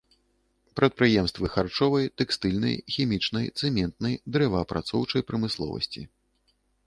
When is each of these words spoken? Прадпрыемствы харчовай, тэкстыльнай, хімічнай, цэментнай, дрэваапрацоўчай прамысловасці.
Прадпрыемствы 0.77 1.45
харчовай, 1.55 2.05
тэкстыльнай, 2.21 2.75
хімічнай, 2.95 3.45
цэментнай, 3.65 4.13
дрэваапрацоўчай 4.37 5.21
прамысловасці. 5.31 6.01